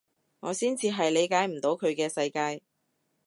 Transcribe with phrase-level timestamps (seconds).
[0.39, 2.63] 我先至係理解唔到佢嘅世界